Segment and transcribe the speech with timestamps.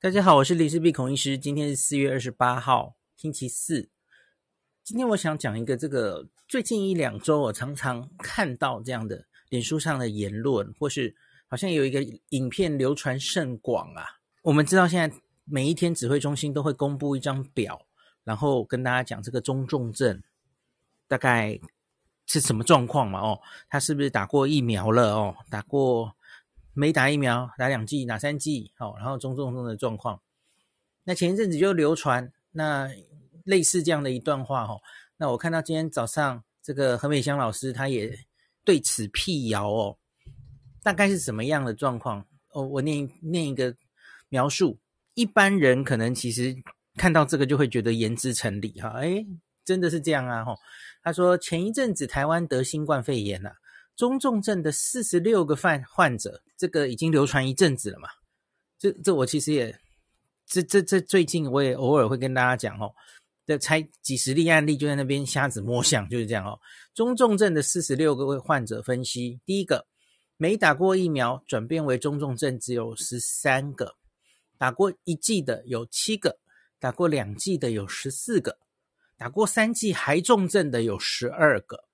[0.00, 1.36] 大家好，我是李氏璧孔医师。
[1.36, 3.88] 今天是四月二十八号，星期四。
[4.84, 11.16] 今天我想讲一个这个最近一两周我常常看到这样的脸书上的言论，或是
[11.48, 14.06] 好像有一个影片流传甚广啊。
[14.42, 17.84] 我们知道现在每一天指挥中心都会公布一张表，
[18.22, 20.22] 然后跟大家讲这个中重症
[21.08, 21.58] 大概
[22.24, 23.18] 是什么状况嘛？
[23.18, 25.16] 哦，他是不是打过疫苗了？
[25.16, 26.14] 哦，打过。
[26.78, 28.70] 没打疫苗，打两剂，打三剂？
[28.76, 30.20] 好，然后中重症的状况。
[31.02, 32.88] 那前一阵子就流传那
[33.42, 34.78] 类似这样的一段话哈。
[35.16, 38.16] 那我看到今天早上这个何美香老师他也
[38.62, 39.96] 对此辟谣哦，
[40.80, 42.24] 大概是什么样的状况？
[42.52, 43.74] 哦，我念念一个
[44.28, 44.78] 描述。
[45.14, 46.54] 一般人可能其实
[46.94, 48.90] 看到这个就会觉得言之成理哈。
[49.00, 49.26] 诶，
[49.64, 50.54] 真的是这样啊哈。
[51.02, 53.54] 他说前一阵子台湾得新冠肺炎了。
[53.98, 58.08] 中重症的四十六个患患者，这个已经流传一阵子了嘛？
[58.78, 59.76] 这这我其实也，
[60.46, 62.94] 这这这最近我也偶尔会跟大家讲哦，
[63.44, 66.60] 这才几十例案例就在那边瞎子摸象，就是这样哦。
[66.94, 69.84] 中重症的四十六个位患者分析，第一个
[70.36, 73.96] 没打过疫苗转变为中重症只有十三个，
[74.56, 76.38] 打过一剂的有七个，
[76.78, 78.58] 打过两剂的有十四个，
[79.16, 81.87] 打过三剂还重症的有十二个。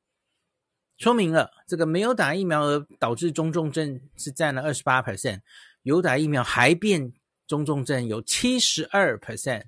[0.96, 5.40] 说明了这个没有打疫苗而导致中重症是占了二十八 percent，
[5.82, 7.12] 有打疫苗还变
[7.46, 9.64] 中重症有七十二 percent。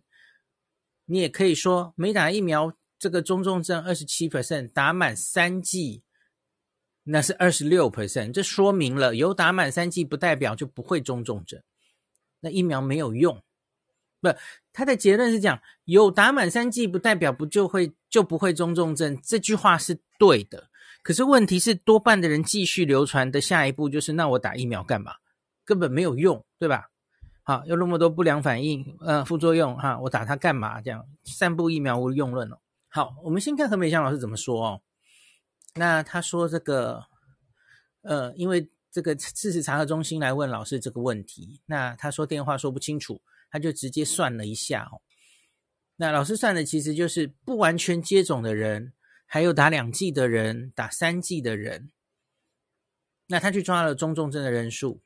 [1.06, 6.02] 你也可以说没打疫苗这个中重症二十七 percent，打满三剂
[7.04, 8.32] 那是二十六 percent。
[8.32, 11.60] 这说明了有打满三剂不代表就不会中重症，
[12.40, 13.42] 那疫苗没有用。
[14.20, 14.28] 不，
[14.72, 20.70] 他的结论是讲有打满三剂不代表不就会就不会中重症，这句话是对的。
[21.06, 25.12] 可是问题是，多半的人继续流传的下一步就是，那我打疫苗干嘛？
[25.64, 26.90] 根本没有用，对吧？
[27.44, 30.80] 好，有那么多不良反应，呃，副作用哈，我打它干嘛？
[30.80, 32.58] 这样散布疫苗无用论哦。
[32.88, 34.82] 好，我们先看何美香老师怎么说哦。
[35.76, 37.04] 那他说这个，
[38.02, 44.98] 呃，因为这个事实查核中心来问老师这个问题，那他说电话说不清楚，他就直接算了一下哦。
[45.94, 48.92] 那老师算的其实就是不完全接种的人。
[49.26, 51.90] 还有打两剂的人，打三剂的人，
[53.26, 55.00] 那他去抓了中重症的人数，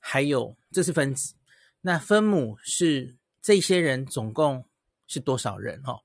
[0.00, 1.34] 还有这是分子，
[1.80, 4.64] 那分母是这些人总共
[5.06, 5.82] 是多少人？
[5.84, 6.00] 哦，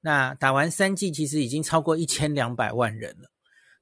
[0.00, 3.30] 那打完三剂其实已经超过一千两百万人了，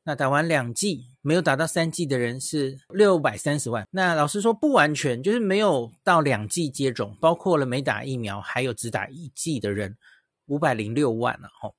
[0.04, 3.88] 那打完两剂没有打到三剂的人是六百三十万。
[3.90, 9.96] 那老师说不完全，就是没有到两剂接种，包括了没打疫苗，还有只打一剂的人，
[10.46, 11.72] 五百零六万了，哈。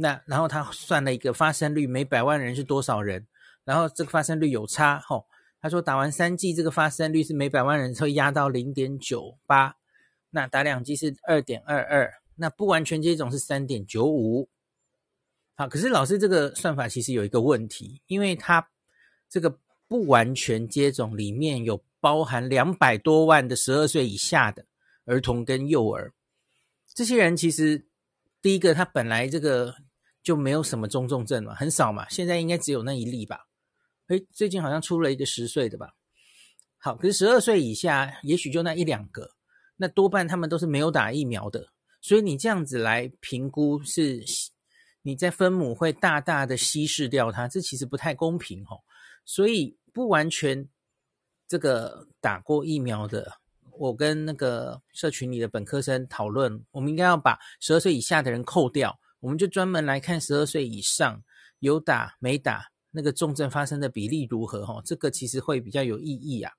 [0.00, 3.26] 那然后他算了一个发生率，每百万人是多少人？
[3.64, 5.24] 然后这个发生率有差，吼、哦，
[5.60, 9.76] 他说打完三剂这个发生率是每百万人会压到零点九八，
[10.30, 14.48] 那打两剂是二点二二，那不完全接种是三点九五。
[15.54, 18.66] 好，可是老师这个算法其实有一个问题，因为他
[19.28, 19.54] 这个
[19.86, 24.64] 不完全接种里面有包含两百多万的十二岁以下的
[25.04, 26.14] 儿童跟幼儿，
[26.94, 27.86] 这些人其实
[28.40, 29.74] 第一个他本来这个。
[30.22, 32.08] 就没有什么中重症了，很少嘛。
[32.08, 33.46] 现在应该只有那一例吧？
[34.08, 35.94] 诶，最近好像出了一个十岁的吧？
[36.78, 39.30] 好，可是十二岁以下，也许就那一两个，
[39.76, 41.68] 那多半他们都是没有打疫苗的。
[42.02, 44.24] 所以你这样子来评估，是
[45.02, 48.80] 你在分母会大大的稀释掉它，这其实不太公平哦。
[49.24, 50.68] 所以不完全
[51.46, 53.38] 这个打过疫苗的，
[53.78, 58.98] 我跟那个社群里的本科生讨论，我们应该要把十二岁以下的人扣掉。
[59.20, 61.22] 我们就专门来看十二岁以上
[61.60, 66.52] 有打没打那个重症发生的比例如何哈，这个其实会比较有意义啊。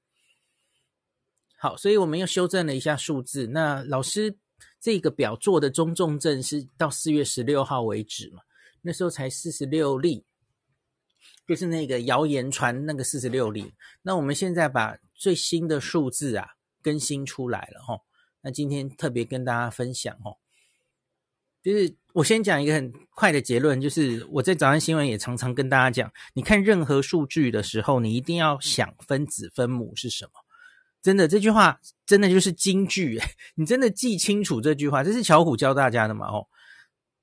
[1.57, 3.47] 好，所以我们又修正了一下数字。
[3.47, 4.37] 那老师
[4.79, 8.41] 这个表做的中重症是到四月十六号为止嘛？
[8.81, 10.25] 那时候才四十六例，
[11.47, 13.73] 就是那个谣言传那个四十六例。
[14.01, 16.47] 那我们现在把最新的数字啊
[16.81, 18.01] 更新出来了哈。
[18.41, 20.37] 那今天特别跟大家分享哦。
[21.61, 30.31] 就是我先讲一个很快的结论，就是我在早安新闻也常常跟大家讲，你看任何数据的时候，你一定要想分子分母是什么。
[31.01, 33.19] 真的，这句话真的就是金句，
[33.55, 36.27] 你真的记清楚这句话，这是巧虎教大家的嘛？
[36.27, 36.47] 哦，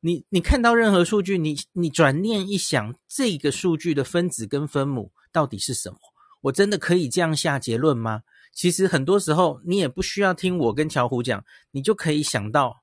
[0.00, 5.98] 你你看到任何数据，你你转念一想，这个数据的分子跟分母到底是什么？
[6.40, 8.22] 我真的可以这样下结论吗？
[8.54, 12.82] 其实很多时候你也不需要听我跟巧虎讲，你就可以想到。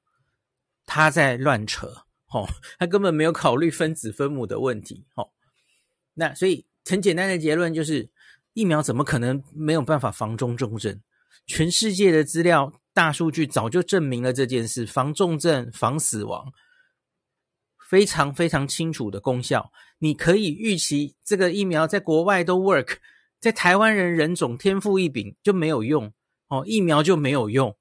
[0.85, 2.47] 他在乱扯，吼，
[2.77, 5.31] 他根本没有考虑分子分母的问题，吼。
[6.13, 8.09] 那所以很简单的结论就是，
[8.53, 11.01] 疫苗怎么可能没有办法防中重症？
[11.45, 16.53] 全世界的资料大数据早就证明了这件事，防重症、防死亡，
[17.89, 19.71] 非常非常清楚的功效。
[19.99, 22.97] 你可以预期这个疫苗在国外都 work，
[23.39, 26.13] 在台湾人人种天赋异禀就没有用
[26.47, 27.75] 哦，疫苗就没有用。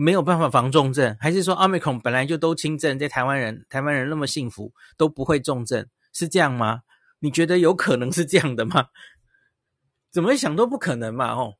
[0.00, 6.82] 没有办法防重症，还是说奥密克戎本来就都轻症，在台湾人，台湾人那么幸福，都不会重症，是这样吗？
[7.18, 8.86] 你觉得有可能是这样的吗？
[10.12, 11.32] 怎么想都不可能嘛！
[11.32, 11.54] 哦，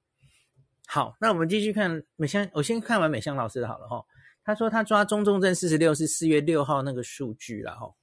[0.86, 4.04] 好，那我们继续看美香，我先看完美香老师的好了哈、哦。
[4.44, 7.86] 他说他抓中重症四十六是四月六号那个数据了哈。
[7.86, 7.94] 哦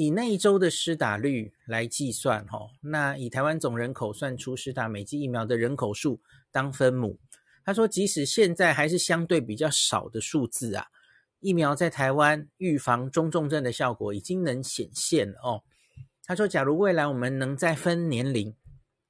[0.00, 6.18] 以那一周的施打率来计算，哈，那以台湾总人口算出施打每剂疫苗的人口数
[6.50, 7.20] 当分母。
[7.66, 10.86] 他说，即使现在还是相对比较少的数字啊，
[11.40, 15.62] 疫苗在台湾预防中重症的效果已经能显现哦。
[16.24, 18.56] 他说，假如未来我们能再分年龄，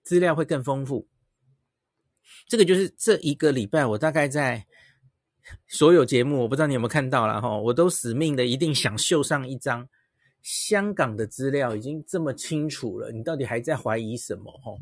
[0.03, 1.07] 资料会更丰富。
[2.49, 4.67] 这个就是这一个礼拜，我大概在
[5.69, 9.89] 所有节目，我不知道你有没有看到了哈，我都死命的一定想秀上一张。
[10.43, 14.51] 香港的资料已经这么清楚了，你到底还在怀疑什么？
[14.65, 14.79] 哦，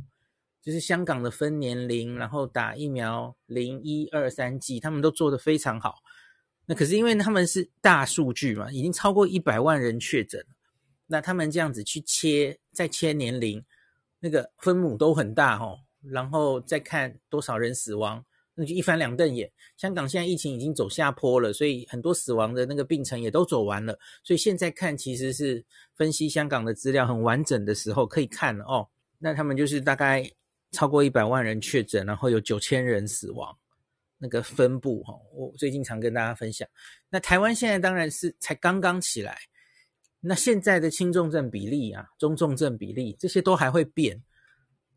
[0.62, 5.96] 就是香港的分年龄，然后打疫苗零一二三剂，他们都做得非常好。
[6.66, 10.44] 那可是因为他们是大数据嘛，已经超过一百万人确诊，
[11.06, 13.64] 那他们这样子去切，再切年龄，
[14.20, 18.24] 那个分母都很大哦，然后再看多少人死亡。
[18.60, 19.48] 那就一翻两瞪眼。
[19.76, 23.96] 香港现在疫情已经走下坡了，所以很多死亡的那个病程也都走完了。
[24.24, 25.64] 所以现在看其实是
[25.94, 28.88] 分析香港的资料很完整的时候可以看哦。
[29.20, 30.28] 那他们就是大概
[30.72, 33.56] 超过一百万人确诊，然后有九千人死亡，
[34.18, 36.68] 那个分布哈，我最近常跟大家分享。
[37.08, 39.38] 那台湾现在当然是才刚刚起来，
[40.18, 44.20] 那现在的轻重症比例啊、中重症比例这些都还会变，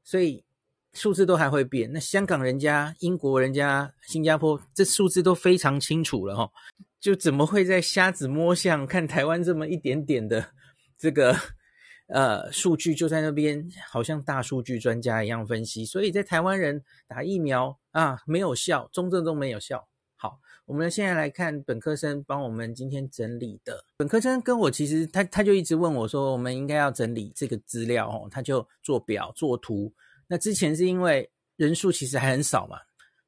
[0.04, 0.44] 所以。
[0.94, 6.52] 数字都还会变，那香港人家、英国人家、新加坡这数字都非常清楚了哈，
[7.00, 10.52] 就怎么会在瞎子摸象看台湾这么一点点的
[10.98, 11.34] 这个
[12.08, 19.88] 呃数据就在那边，好像大数据专家一样分析，所以在台湾人打疫苗啊没有效，中症都没有效。
[20.18, 29.94] 好，我们现在来看本科生帮我们今天整理的，本科生跟我其实他他就一直问我说，我们应该要整理这个资料哦，他就做表做图。
[30.32, 32.78] 那之前是因为人数其实还很少嘛，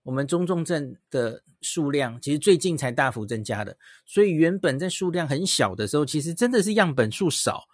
[0.04, 7.66] 我们中重症的数量其实最近才大幅增加的，所以原本在数量很小的时候，其实真的是样本数少，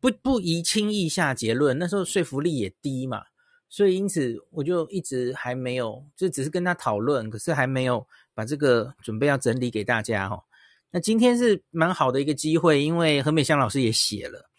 [0.00, 1.78] 不不宜轻易下结论。
[1.78, 3.22] 那时候说服力也低嘛，
[3.68, 8.04] 所以因此我就一直还没有，就只是跟他讨论，可是还没有
[8.34, 10.42] 把这个准备要整理给大家哈。
[10.90, 14.50] 那今天是蛮好的一个机会，因为何美香老师也写了。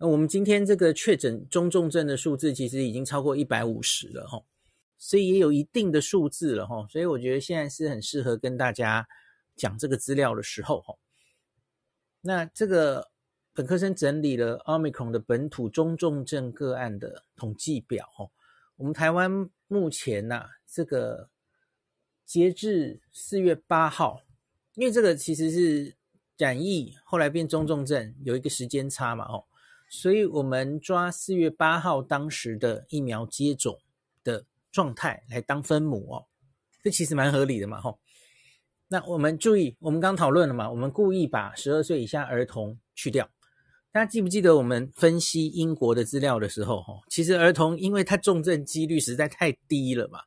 [0.00, 4.44] 那我们今天这个确诊中重症的数字其实已经超过一百五十了哈，
[4.96, 9.08] 所以也有一定的数字了哈，所以我觉得现在是很适合跟大家
[9.56, 10.94] 讲这个资料的时候哈。
[12.20, 13.10] 那这个
[13.52, 18.30] 本科生整理了 Omicron 的本土中重症个案的统计表哈，
[18.76, 21.28] 我们台湾目前呐，这个
[22.24, 24.22] 截至四月八号，
[24.74, 25.96] 因为这个其实是
[26.36, 29.44] 染疫后来变中重症有一个时间差嘛哦。
[29.90, 33.80] 所以我们抓四月八号当时的疫苗接种
[34.22, 36.26] 的状态来当分母哦，
[36.82, 37.98] 这其实蛮合理的嘛吼。
[38.88, 43.30] 那我们注意，我们刚讨论了嘛，我们故意把十二岁以下儿童去掉。
[43.90, 50.20] 大家记不记得我们分析英国的资料的时候，吼，其实儿童因为他重症几率实在太低了嘛，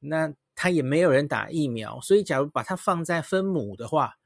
[0.00, 4.16] 那他也没有人打疫苗，所以假如把它放在分母的话，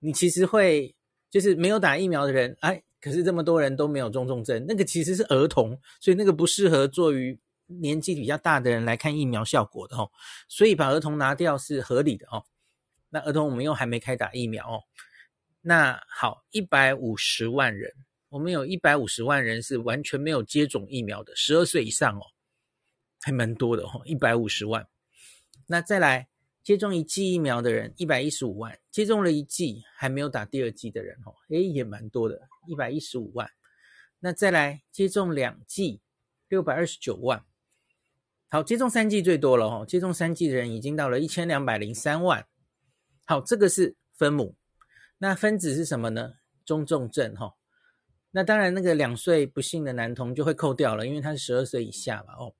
[0.00, 0.96] 你其实会
[1.30, 2.82] 就是没有打疫苗的人，哎。
[3.00, 10.10] 可是这么多人都没有中重症，那个其实是儿童，所以那个不适合作于年纪比较大的人来看疫苗效果的哦。
[10.48, 12.44] 所以把儿童拿掉是合理的哦。
[13.10, 14.82] 那儿童我们又还没开打疫苗哦。
[15.60, 17.92] 那好，一百五十万人，
[18.28, 22.22] 我们有一百五十万人是完全没有接种疫苗的，十二岁以上哦，
[23.20, 24.86] 还蛮多的哦，一百五十万。
[25.66, 26.28] 那再来。
[26.68, 33.50] 接种一剂疫苗的人一百一十五万，接种了一剂还没有打第二剂的人哦，诶，也蛮多的，一百一十五万。
[34.18, 36.02] 那再来接种两剂，
[36.46, 37.42] 六百二十九万。
[38.50, 42.46] 好，接种三剂最多了哦，接种三剂的人已经到了一千两百零三万。
[43.24, 44.54] 好，这个是分母。
[45.16, 46.34] 那分子是什么呢？
[46.66, 47.54] 中重症哈。
[48.32, 52.54] 那当然，那个两岁不幸的男童就会扣掉了，因为他是十二岁以下嘛哦。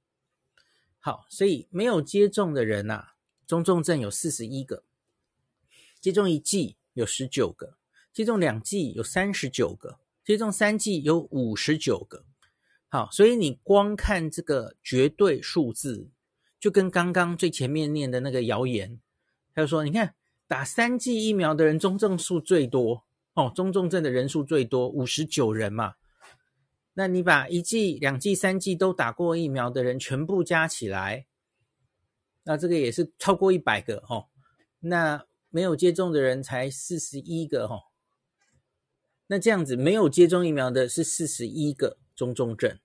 [0.98, 3.08] 好，所以没有接种的人呐。
[3.48, 4.84] 中重症有四十一个，
[6.02, 7.78] 接种一剂有十九个，
[8.12, 12.26] 接种两剂有三十九个，接种三剂有五十九个。
[12.90, 16.10] 好，所以你光看这个绝对数字，
[16.60, 19.00] 就跟刚刚最前面念的那个谣言，
[19.54, 20.14] 他就说，你看
[20.46, 25.94] 打三剂疫苗的人中症数最多哦，中重症的人数最多五十九人嘛。
[26.92, 31.24] 那你把一剂、两剂、三剂都打过疫苗的人全部加起来，
[32.48, 34.24] 那这个也是超过一百个哦。
[34.80, 37.82] 那没有接种的人才四十一个哦。
[39.26, 42.78] 那这样子没有接种疫苗的是四十一个中重症，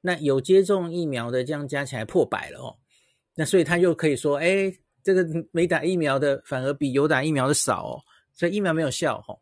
[0.00, 2.78] 那有接种疫苗的这样加起来破百了哦。
[3.34, 4.72] 那所以他又可以说，哎，
[5.02, 8.00] 这个没打疫苗的反而比有打疫苗的少哦，
[8.32, 9.38] 所以疫苗没有效哦，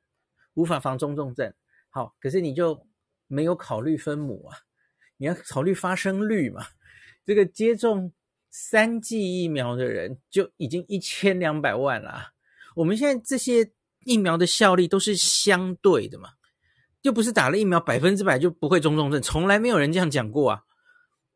[0.54, 1.54] 无法防中重症。
[1.90, 2.86] 好，可是你就。
[3.26, 4.58] 没有考虑分母啊，
[5.16, 6.66] 你要考虑发生率嘛。
[7.24, 8.12] 这个接种
[8.56, 12.30] 三剂疫苗的人就已经一千两百万了。
[12.76, 13.68] 我们现在这些
[14.04, 16.28] 疫苗的效力都是相对的嘛，
[17.02, 20.62] 就不是打了疫苗百分之百就不会中重症，从来没有人这样讲过啊。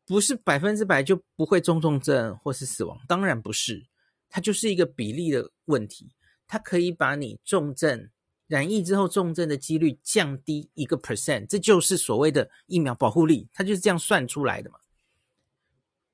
[0.05, 3.85] 不是百分之百就不会中重症或是死亡，当然不是，
[4.29, 6.13] 它就是一个比例的问题，
[6.47, 8.09] 它可以把你重症。
[8.47, 14.79] 染疫之后重症的几率降低一个 percent，这就是所谓的疫苗保护力，它就是这样算出来的嘛。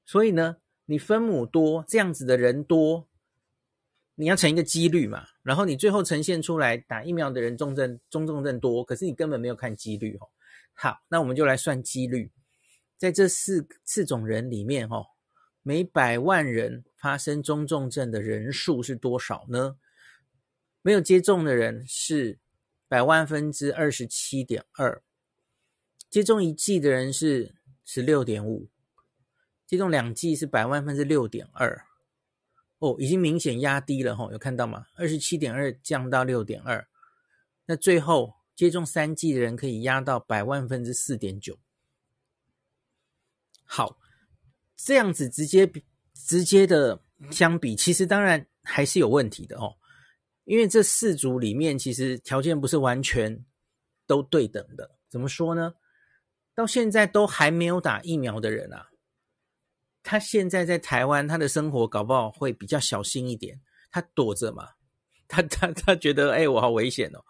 [0.03, 3.07] 所以呢，你分母多，这样子的人多，
[4.15, 5.25] 你要乘一个几率嘛。
[5.41, 10.29] 然后你最后呈现出来打疫苗的人重症中重症多，可是你根本没有看几率哦。
[10.73, 12.31] 好，那我们就来算几率，
[12.97, 15.05] 在这四四种人里面哦，
[15.63, 19.77] 每百万人发生中重症的人数是多少呢？
[20.81, 22.37] 没有接种的人是
[22.87, 25.01] 百万分之二十七点二，
[26.09, 28.67] 接种一剂的人是十六点五，
[29.67, 31.85] 接种两剂是百万分之六点二，
[32.79, 34.85] 哦，已经明显压低了吼，有看到吗？
[34.95, 36.87] 二十七点二降到六点二，
[37.65, 41.57] 那最后接种三剂的人可以压到百万分之四点九。
[43.63, 43.97] 好，
[44.75, 49.75] 这样子直接比直接的相比，其实当然还是有问题的哦。
[50.43, 53.43] 因为这四组里面，其实条件不是完全
[54.05, 54.91] 都对等的。
[55.09, 55.73] 怎么说呢？
[56.53, 58.87] 到现在都还没有打疫苗的人啊，
[60.05, 63.59] 他现在在台湾，他的生活搞不好会比较小心一点。
[63.89, 64.69] 他躲着嘛，
[65.27, 67.25] 他他他觉得，哎，我好危险哦。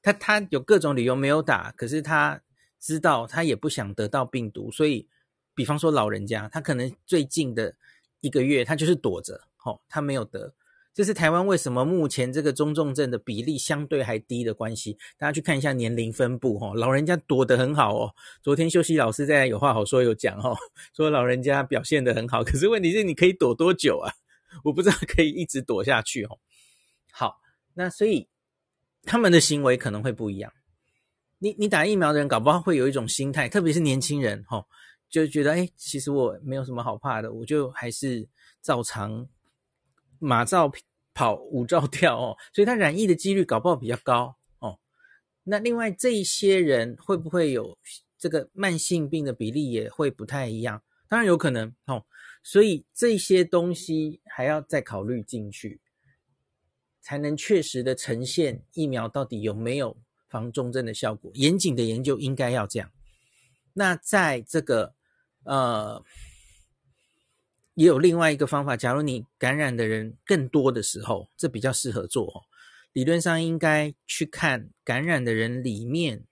[0.00, 2.40] 他他有各种理由没有打，可是他
[2.78, 5.08] 知道他也不想得到病毒，所以，
[5.54, 7.74] 比方说老人家，他可能最近的
[8.20, 10.54] 一个月，他就是躲着，哦，他没有得。
[10.92, 14.98] 这是台湾为什么目前这个中重症的比例相对还低的关系。
[15.16, 18.12] 大家去看一下年龄分布，哈，老人家躲得很好哦。
[18.42, 20.52] 昨天秀熙老师在有话好说有讲，哈，
[20.94, 22.42] 说老人家表现得很好。
[22.42, 24.12] 可是问题是，你可以躲多久啊？
[24.64, 26.38] 我不知道可以一直躲下去，哦。
[27.12, 27.40] 好，
[27.74, 28.28] 那所以
[29.04, 30.52] 他们的行为可能会不一样。
[31.38, 34.66] 你你打疫苗的人，搞不好会有一种心态，特别是年轻人，哈，
[35.08, 38.28] 就觉得，哎，其实我没有什么好怕的，我就还是
[38.60, 39.28] 照常。
[40.20, 40.70] 马照
[41.12, 44.78] 跑，舞照跳哦， 所以他染疫的几率搞不好比较高哦。
[45.44, 47.76] 那另外这一些人会不会有
[48.18, 50.82] 这个慢性病的比例也会不太一样？
[51.08, 52.04] 当然有可能哦。
[52.42, 55.80] 所以这些东西还要再考虑进去，
[57.00, 59.96] 才能确实的呈现疫苗到底有没有
[60.28, 61.30] 防重症的效果。
[61.34, 62.90] 严谨的研究应该要这样。
[63.72, 64.94] 那在这个
[65.44, 66.04] 呃。
[67.80, 72.44] 也有另外一个方法，假如你感染的人更多的时候，这比较适合做哦。
[72.92, 76.26] 理论上应该去看感染的人里面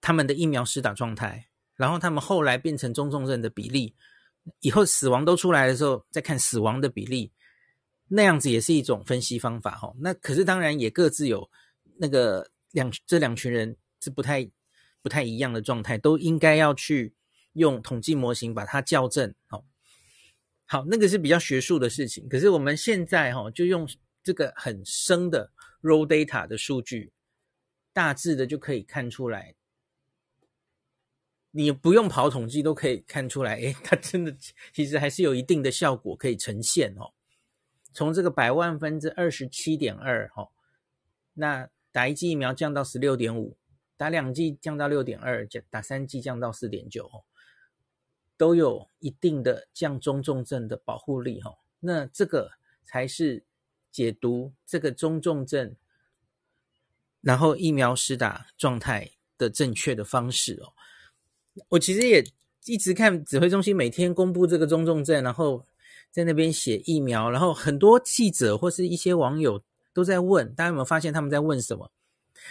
[0.00, 3.94] 他们的疫苗施打状态，然后他们后来变成中重症的比例，
[4.60, 7.30] 以后死亡都出来的时候再看死亡的比例，
[8.08, 9.94] 那样子也是一种分析方法哦。
[9.98, 11.50] 那可是当然也各自有
[11.98, 14.50] 那个两这两群人是不太
[15.02, 17.14] 不太一样的状态，都应该要去
[17.52, 19.62] 用统计模型把它校正哦。
[20.72, 22.28] 好，那个是比较学术的事情。
[22.28, 23.88] 可是我们现在哈，就用
[24.22, 25.50] 这个很生的
[25.82, 27.12] raw data 的数据，
[27.92, 29.56] 大致的就可以看出来。
[31.50, 34.32] 你不用跑统计都可以看出来，诶，它真的
[34.72, 37.10] 其实还是有一定的效果可以呈现哦。
[37.92, 40.50] 从这个百万分之二十七点二哈，
[41.34, 43.56] 那打一剂疫苗降到十六点五，
[43.96, 47.24] 打两剂降到六点二，打三剂降到四点九哦。
[48.40, 52.50] 都有一定的降中重症的保护力哈，那这个
[52.86, 53.44] 才是
[53.92, 55.76] 解读这个中重症，
[57.20, 60.72] 然后疫苗施打状态的正确的方式哦。
[61.68, 62.24] 我其实也
[62.64, 65.66] 一直看指挥中心每天公布这个中重症，然后
[66.10, 71.92] 在那边写疫苗，然后很多记者或是一些网友都在问，大家有没有发现他们在问什么？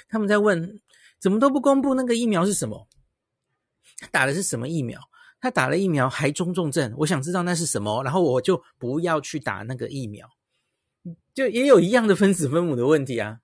[0.08, 0.80] 他们在问
[1.18, 2.88] 怎么都不公布那个疫苗是什么？
[3.98, 5.02] 他打的是什么疫苗？
[5.42, 10.28] 他打了疫苗还中重症，我想知道那是什么，然后我就不要去打那个疫苗，
[11.34, 13.40] 就也有一样的分子分母的问题啊。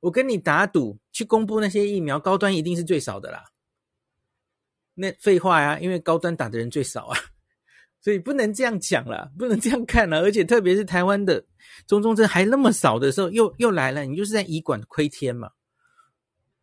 [0.00, 3.44] 我跟你打赌，去公布那些疫苗高端一定是最少的啦。
[4.94, 7.18] 那废话呀，因为高端打的人最少啊，
[8.00, 10.20] 所以不能这样讲了，不能这样看了。
[10.20, 11.44] 而且特别是台湾的
[11.86, 15.50] 中重症还那么少的时候，又又来了，你就是在以管窥天嘛。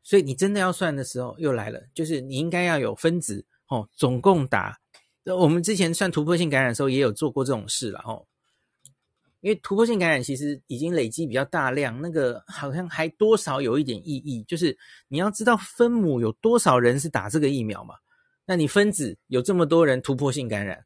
[0.03, 4.79] 所以你真的要算的时候又来了，就是你应该要有分子哦，总共打。
[5.25, 8.25] 我们之前算突破性感染的时候也有做过这种事了哦。
[9.41, 14.75] 因为突破性感染其实已经累积比较大量，那个好像还多少有一点意义，就是
[15.09, 17.95] 你要知道分母有多少人是打这个疫苗嘛，
[18.45, 20.85] 那你分子有这么多人突破性感染，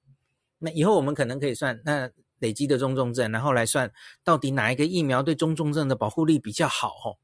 [0.59, 3.89] 那以后我们可能可以算那累积的中重症，然后来算
[4.23, 7.17] 到底哪一个疫苗对中重症的保护力比较好哦。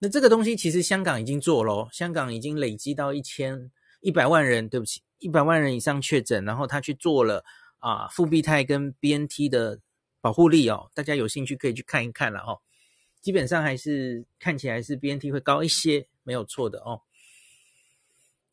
[0.00, 3.70] 那这个东西其实香港已经做了，香港已经累积到一千
[4.00, 7.44] 一百万人，对不起，一百万人以上确诊，然后他去做了
[7.78, 9.80] 啊复必泰跟 BNT 的。
[10.22, 12.60] 保护力哦，大家有兴趣可以去看一看了哦。
[13.22, 17.00] 基本上还是看起来是 BNT 会高一些，没有错的哦。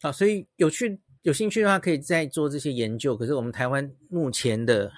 [0.01, 3.18] 好，所以有趣有兴趣的话，可以再做这些研究。
[3.18, 4.89] 可是我们台湾目前的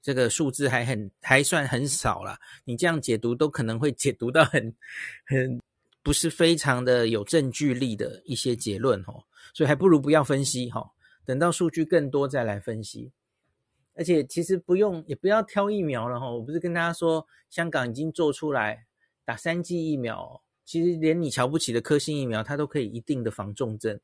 [0.00, 2.40] 这个数字还很还算很少啦。
[2.64, 4.74] 你这样解读都可能会解读到很
[5.26, 5.60] 很
[6.02, 9.22] 不是非常的有证据力的一些结论哦。
[9.54, 10.92] 所以还不如不要分析哈，
[11.24, 13.12] 等到数据更多再来分析。
[13.94, 16.30] 而且其实不用，也不要挑疫苗了哈。
[16.30, 18.86] 我不是跟大家说，香港已经做出来
[19.24, 23.98] 打三剂疫苗，其实连你瞧不起的科兴疫苗，它都可以一定的防重症、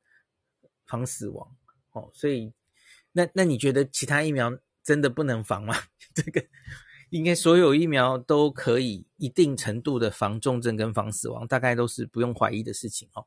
[0.86, 1.54] 防死亡
[1.90, 2.10] 哦。
[2.14, 2.54] 所以，
[3.12, 5.74] 那那你觉得其他疫苗真的不能防吗？
[6.14, 6.42] 这个
[7.10, 13.26] 应该所有疫苗都可以一定程度的防重症跟防死亡，大概都是不用怀疑的事情哦。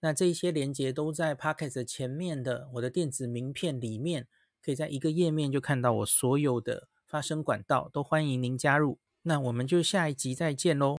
[0.00, 4.26] 那这一些连接都在 Pocket 前面的我的电子名片里面。
[4.60, 8.98] 可以在一个页面就看到我所有的发声管道，都欢迎您加入。
[9.22, 10.86] 那我们就下一集再见喽。